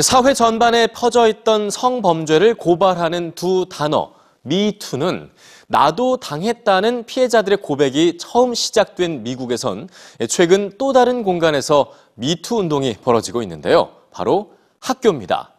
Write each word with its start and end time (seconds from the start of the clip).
사회 0.00 0.32
전반에 0.32 0.86
퍼져 0.88 1.26
있던 1.28 1.70
성범죄를 1.70 2.54
고발하는 2.54 3.32
두 3.34 3.66
단어, 3.68 4.12
미투는 4.42 5.30
나도 5.66 6.18
당했다는 6.18 7.04
피해자들의 7.04 7.58
고백이 7.58 8.16
처음 8.18 8.54
시작된 8.54 9.24
미국에선 9.24 9.88
최근 10.28 10.72
또 10.78 10.92
다른 10.92 11.24
공간에서 11.24 11.90
미투 12.14 12.58
운동이 12.58 12.94
벌어지고 13.02 13.42
있는데요. 13.42 13.90
바로 14.12 14.52
학교입니다. 14.80 15.54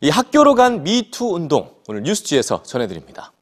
이 0.00 0.08
학교로 0.08 0.54
간 0.54 0.82
미투 0.82 1.34
운동, 1.34 1.70
오늘 1.86 2.02
뉴스G에서 2.04 2.62
전해드립니다. 2.62 3.32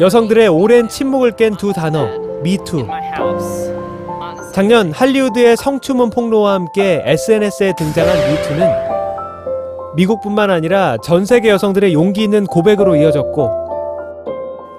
여성들의 0.00 0.48
오랜 0.48 0.88
침묵을 0.88 1.36
깬 1.36 1.56
두 1.56 1.72
단어 1.72 2.18
미투. 2.42 2.88
작년 4.52 4.92
할리우드의 4.92 5.56
성추문 5.56 6.10
폭로와 6.10 6.52
함께 6.52 7.02
SNS에 7.06 7.72
등장한 7.76 8.14
미투는 8.14 8.68
미국뿐만 9.96 10.50
아니라 10.50 10.98
전 11.02 11.24
세계 11.24 11.48
여성들의 11.48 11.94
용기 11.94 12.22
있는 12.22 12.44
고백으로 12.44 12.96
이어졌고 12.96 13.62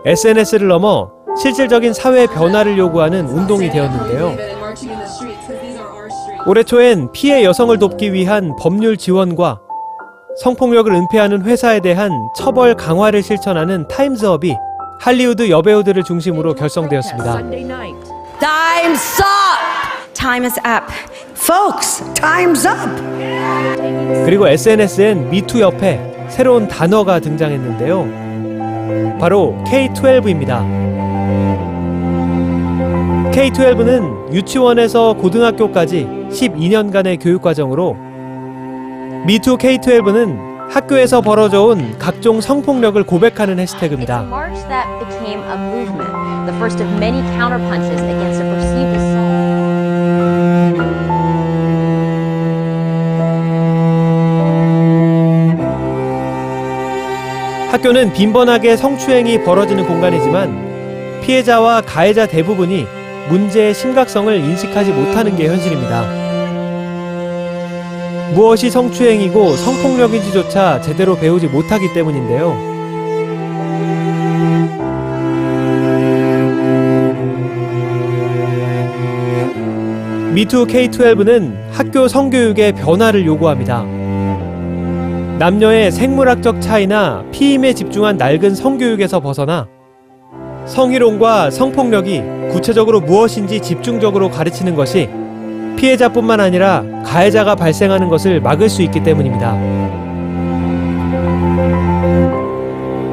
SNS를 0.05 0.67
넘어 0.67 1.09
실질적인 1.41 1.93
사회 1.93 2.27
변화를 2.27 2.77
요구하는 2.77 3.27
운동이 3.27 3.71
되었는데요. 3.71 4.35
올해 6.45 6.63
초엔 6.63 7.11
피해 7.11 7.43
여성을 7.43 7.77
돕기 7.79 8.13
위한 8.13 8.55
법률 8.59 8.97
지원과 8.97 9.59
성폭력을 10.37 10.91
은폐하는 10.91 11.43
회사에 11.43 11.79
대한 11.79 12.11
처벌 12.35 12.75
강화를 12.75 13.23
실천하는 13.23 13.87
타임즈업이 13.87 14.55
할리우드 14.99 15.49
여배우들을 15.49 16.03
중심으로 16.03 16.53
결성되었습니다. 16.53 18.02
Time's 18.43 19.21
up! 19.21 20.13
Time 20.13 20.43
is 20.43 20.59
up. 20.65 20.91
Folks, 21.33 22.03
time's 22.13 22.67
up. 22.67 22.89
그리고 24.25 24.49
SNS엔 24.49 25.29
미투 25.29 25.61
옆에 25.61 26.27
새로운 26.27 26.67
단어가 26.67 27.21
등장했는데요. 27.21 29.17
바로 29.17 29.55
K12입니다. 29.65 30.59
K12는 33.31 34.33
유치원에서 34.33 35.13
고등학교까지 35.13 36.05
12년간의 36.29 37.23
교육 37.23 37.41
과정으로 37.41 37.95
미투 39.25 39.55
K12는 39.55 40.52
학교에서 40.73 41.21
벌어져 41.21 41.65
온 41.65 41.99
각종 41.99 42.41
성폭력을 42.41 43.01
고백하는 43.03 43.59
해시태그입니다. 43.59 44.25
학교는 57.69 58.13
빈번하게 58.13 58.75
성추행이 58.75 59.43
벌어지는 59.43 59.85
공간이지만 59.85 61.21
피해자와 61.21 61.81
가해자 61.81 62.25
대부분이 62.25 62.87
문제의 63.29 63.75
심각성을 63.75 64.35
인식하지 64.35 64.91
못하는 64.91 65.35
게 65.35 65.47
현실입니다. 65.47 66.22
무엇이 68.31 68.69
성추행이고 68.69 69.55
성폭력인지조차 69.55 70.81
제대로 70.81 71.15
배우지 71.15 71.47
못하기 71.47 71.93
때문인데요. 71.93 72.73
미투 80.33 80.65
K12는 80.65 81.53
학교 81.71 82.07
성교육의 82.07 82.73
변화를 82.73 83.23
요구합니다. 83.25 83.83
남녀의 85.37 85.91
생물학적 85.91 86.59
차이나 86.59 87.23
피임에 87.31 87.73
집중한 87.73 88.17
낡은 88.17 88.55
성교육에서 88.55 89.19
벗어나 89.19 89.67
성희롱과 90.65 91.51
성폭력이 91.51 92.23
구체적으로 92.51 93.01
무엇인지 93.01 93.59
집중적으로 93.61 94.31
가르치는 94.31 94.75
것이 94.75 95.09
피해자뿐만 95.75 96.39
아니라 96.39 96.83
가해자가 97.05 97.55
발생하는 97.55 98.09
것을 98.09 98.41
막을 98.41 98.69
수 98.69 98.81
있기 98.81 99.03
때문입니다. 99.03 99.57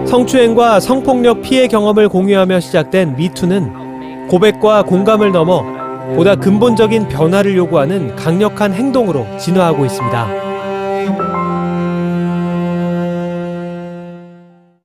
성추행과 0.06 0.80
성폭력 0.80 1.42
피해 1.42 1.68
경험을 1.68 2.08
공유하며 2.08 2.60
시작된 2.60 3.16
미투는 3.16 4.28
고백과 4.28 4.82
공감을 4.84 5.32
넘어 5.32 5.62
보다 6.14 6.34
근본적인 6.34 7.08
변화를 7.08 7.56
요구하는 7.56 8.16
강력한 8.16 8.72
행동으로 8.72 9.26
진화하고 9.38 9.84
있습니다. 9.84 11.59